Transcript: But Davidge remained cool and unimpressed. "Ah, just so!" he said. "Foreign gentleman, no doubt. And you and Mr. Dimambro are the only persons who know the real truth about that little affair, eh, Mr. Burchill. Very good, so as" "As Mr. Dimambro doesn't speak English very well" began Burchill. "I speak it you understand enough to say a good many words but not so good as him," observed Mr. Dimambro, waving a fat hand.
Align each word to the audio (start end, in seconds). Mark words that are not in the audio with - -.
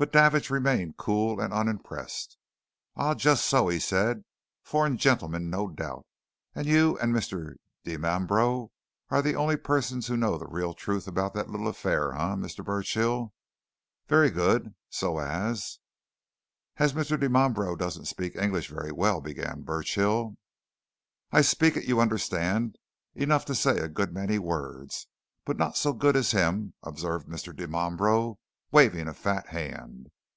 But 0.00 0.12
Davidge 0.14 0.48
remained 0.48 0.96
cool 0.96 1.38
and 1.42 1.52
unimpressed. 1.52 2.38
"Ah, 2.96 3.12
just 3.12 3.44
so!" 3.44 3.68
he 3.68 3.78
said. 3.78 4.24
"Foreign 4.62 4.96
gentleman, 4.96 5.50
no 5.50 5.68
doubt. 5.68 6.06
And 6.54 6.64
you 6.66 6.96
and 7.00 7.12
Mr. 7.14 7.56
Dimambro 7.84 8.70
are 9.10 9.20
the 9.20 9.34
only 9.34 9.58
persons 9.58 10.06
who 10.06 10.16
know 10.16 10.38
the 10.38 10.46
real 10.46 10.72
truth 10.72 11.06
about 11.06 11.34
that 11.34 11.50
little 11.50 11.68
affair, 11.68 12.14
eh, 12.14 12.34
Mr. 12.36 12.64
Burchill. 12.64 13.34
Very 14.08 14.30
good, 14.30 14.74
so 14.88 15.18
as" 15.18 15.80
"As 16.78 16.94
Mr. 16.94 17.20
Dimambro 17.20 17.76
doesn't 17.76 18.06
speak 18.06 18.34
English 18.36 18.70
very 18.70 18.92
well" 18.92 19.20
began 19.20 19.60
Burchill. 19.64 20.38
"I 21.30 21.42
speak 21.42 21.76
it 21.76 21.84
you 21.84 22.00
understand 22.00 22.78
enough 23.14 23.44
to 23.44 23.54
say 23.54 23.76
a 23.76 23.86
good 23.88 24.14
many 24.14 24.38
words 24.38 25.08
but 25.44 25.58
not 25.58 25.76
so 25.76 25.92
good 25.92 26.16
as 26.16 26.30
him," 26.30 26.72
observed 26.82 27.28
Mr. 27.28 27.54
Dimambro, 27.54 28.38
waving 28.72 29.08
a 29.08 29.12
fat 29.12 29.48
hand. 29.48 30.08